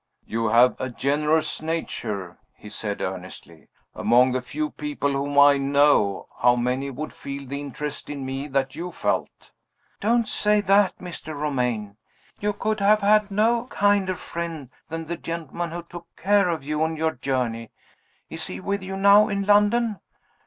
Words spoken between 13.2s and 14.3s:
no kinder